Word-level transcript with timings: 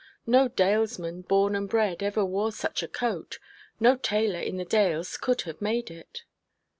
No 0.25 0.47
Dalesman 0.49 1.27
born 1.27 1.55
and 1.55 1.69
bred 1.69 2.01
ever 2.01 2.25
wore 2.25 2.51
such 2.51 2.81
a 2.81 2.87
coat; 2.87 3.37
no 3.79 3.95
tailor 3.97 4.39
in 4.41 4.57
the 4.57 4.65
Dales 4.65 5.15
could 5.15 5.41
have 5.41 5.61
made 5.61 5.91
it. 5.91 6.23